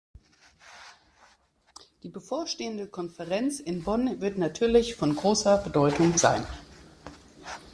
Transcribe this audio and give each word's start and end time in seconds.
Die 2.01 2.09
bevorstehende 2.09 2.87
Konferenz 2.87 3.59
in 3.59 3.83
Bonn 3.83 4.19
wird 4.19 4.39
natürlich 4.39 4.95
von 4.95 5.15
großer 5.15 5.59
Bedeutung 5.59 6.17
sein. 6.17 6.43